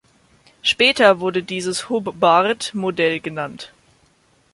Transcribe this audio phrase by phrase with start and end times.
[0.63, 3.71] Später wurde dieses Hubbard-Modell genannt.